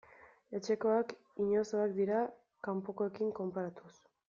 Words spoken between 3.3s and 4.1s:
konparatuz.